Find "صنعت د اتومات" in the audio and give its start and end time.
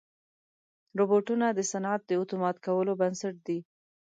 1.71-2.57